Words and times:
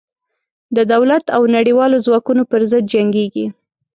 د 0.75 0.77
دولت 0.93 1.25
او 1.35 1.41
نړېوالو 1.55 1.97
ځواکونو 2.05 2.43
پر 2.51 2.61
ضد 2.71 2.83
جنګېږي. 2.93 3.45